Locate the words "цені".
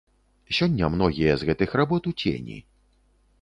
2.25-2.57